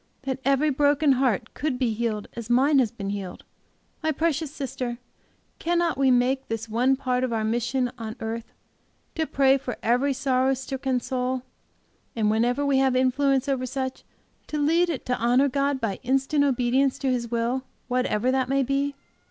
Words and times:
that 0.23 0.39
every 0.43 0.71
broken 0.71 1.11
heart 1.11 1.53
could 1.53 1.77
be 1.77 1.93
healed 1.93 2.27
as 2.35 2.49
mine 2.49 2.79
has 2.79 2.89
been 2.89 3.11
healed! 3.11 3.43
My 4.01 4.11
precious 4.11 4.51
sister, 4.51 4.97
cannot 5.59 5.95
we 5.95 6.09
make 6.09 6.47
this 6.47 6.67
one 6.67 6.95
part 6.95 7.23
of 7.23 7.31
our 7.31 7.43
mission 7.43 7.91
on 7.99 8.15
earth, 8.19 8.51
to 9.13 9.27
pray 9.27 9.59
for 9.59 9.77
every 9.83 10.11
sorrow 10.11 10.55
stricken 10.55 10.99
soul, 11.01 11.43
and 12.15 12.31
whenever 12.31 12.65
we 12.65 12.79
have 12.79 12.95
influence 12.95 13.47
over 13.47 13.67
such, 13.67 14.03
to 14.47 14.57
lead 14.57 14.89
it 14.89 15.05
to 15.05 15.17
honor 15.19 15.47
God 15.47 15.79
by 15.79 15.99
instant 16.01 16.43
obedience 16.43 16.97
to 16.97 17.11
His 17.11 17.29
will, 17.29 17.61
whatever 17.87 18.31
that 18.31 18.49
may 18.49 18.63
be? 18.63 18.95